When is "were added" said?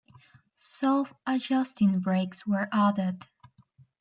2.47-3.21